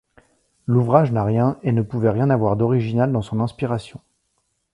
[0.65, 4.01] L'ouvrage n'a rien, et ne pouvait rien avoir d'original dans son inspiration.